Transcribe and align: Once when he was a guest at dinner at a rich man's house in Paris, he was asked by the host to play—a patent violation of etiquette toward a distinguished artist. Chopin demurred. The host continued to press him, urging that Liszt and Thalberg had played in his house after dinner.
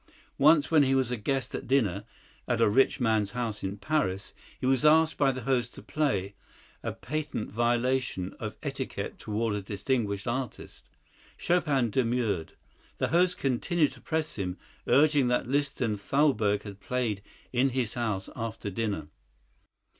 Once 0.39 0.71
when 0.71 0.81
he 0.81 0.95
was 0.95 1.11
a 1.11 1.15
guest 1.15 1.53
at 1.53 1.67
dinner 1.67 2.05
at 2.47 2.59
a 2.59 2.67
rich 2.67 2.99
man's 2.99 3.33
house 3.33 3.61
in 3.63 3.77
Paris, 3.77 4.33
he 4.59 4.65
was 4.65 4.83
asked 4.83 5.15
by 5.15 5.31
the 5.31 5.43
host 5.43 5.75
to 5.75 5.83
play—a 5.83 6.91
patent 6.93 7.51
violation 7.51 8.33
of 8.39 8.57
etiquette 8.63 9.19
toward 9.19 9.53
a 9.53 9.61
distinguished 9.61 10.25
artist. 10.27 10.89
Chopin 11.37 11.91
demurred. 11.91 12.53
The 12.97 13.09
host 13.09 13.37
continued 13.37 13.91
to 13.91 14.01
press 14.01 14.33
him, 14.37 14.57
urging 14.87 15.27
that 15.27 15.45
Liszt 15.47 15.81
and 15.81 15.99
Thalberg 16.01 16.63
had 16.63 16.79
played 16.79 17.21
in 17.53 17.69
his 17.69 17.93
house 17.93 18.27
after 18.35 18.71
dinner. 18.71 19.07